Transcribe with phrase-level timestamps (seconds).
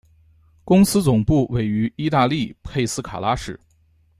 [0.65, 3.59] 公司总部位于意大利佩斯卡拉市。